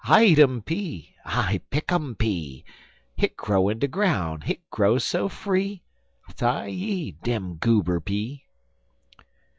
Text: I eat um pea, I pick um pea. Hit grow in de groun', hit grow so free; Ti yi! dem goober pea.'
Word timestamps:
I 0.05 0.23
eat 0.25 0.39
um 0.39 0.63
pea, 0.63 1.13
I 1.25 1.61
pick 1.69 1.91
um 1.91 2.15
pea. 2.15 2.65
Hit 3.15 3.37
grow 3.37 3.69
in 3.69 3.77
de 3.77 3.87
groun', 3.87 4.41
hit 4.41 4.67
grow 4.71 4.97
so 4.97 5.29
free; 5.29 5.83
Ti 6.35 6.67
yi! 6.69 7.11
dem 7.21 7.57
goober 7.57 7.99
pea.' 7.99 8.43